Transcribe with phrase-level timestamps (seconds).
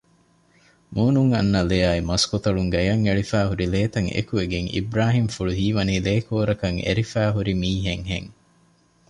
[0.93, 8.29] މޫނުން އަންނަ ލެއާއި މަސްކޮތަޅުން ގަޔަށް އެޅިފައިހުރި ލޭތައް އެކުވެގެން އިބުރާހިމްފުޅު ހީވަނީ ލޭކޯރަކަށް އެރިފައިހުރި މީހެއް ހެން